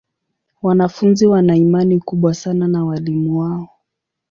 [0.61, 3.69] Wanafunzi wana imani kubwa sana na walimu wao.